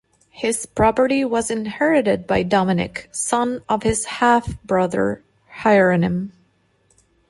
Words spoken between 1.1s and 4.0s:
was inherited by Dominik, son of